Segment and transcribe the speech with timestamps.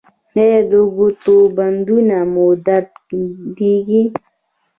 [0.39, 4.03] ایا د ګوتو بندونه مو دردیږي؟